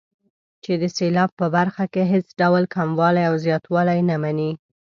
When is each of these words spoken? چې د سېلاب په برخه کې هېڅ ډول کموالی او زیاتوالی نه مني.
چې 0.63 0.73
د 0.81 0.83
سېلاب 0.97 1.29
په 1.39 1.45
برخه 1.55 1.83
کې 1.93 2.03
هېڅ 2.13 2.27
ډول 2.41 2.63
کموالی 2.75 3.23
او 3.29 3.35
زیاتوالی 3.45 3.99
نه 4.09 4.15
مني. 4.23 4.51